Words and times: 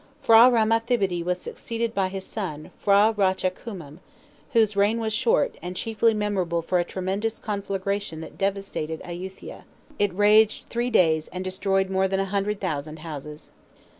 P'hra 0.25 0.51
Rama 0.51 0.81
Thibodi 0.83 1.21
was 1.21 1.39
succeeded 1.39 1.93
by 1.93 2.07
his 2.07 2.25
son, 2.25 2.71
P'hra 2.83 3.13
Racha 3.15 3.51
Kuman, 3.51 3.99
whose 4.53 4.75
reign 4.75 4.97
was 4.99 5.13
short, 5.13 5.59
and 5.61 5.75
chiefly 5.75 6.11
memorable 6.15 6.63
for 6.63 6.79
a 6.79 6.83
tremendous 6.83 7.37
conflagration 7.37 8.19
that 8.21 8.35
devastated 8.35 9.03
Ayuthia. 9.05 9.63
It 9.99 10.11
raged 10.15 10.69
three 10.69 10.89
days, 10.89 11.27
and 11.27 11.43
destroyed 11.43 11.91
more 11.91 12.07
than 12.07 12.19
a 12.19 12.25
hundred 12.25 12.59
thousand 12.59 12.97
houses. 13.05 13.51